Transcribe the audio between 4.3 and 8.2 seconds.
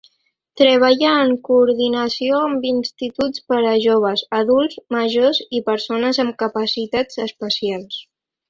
adults majors i persones amb capacitats especials.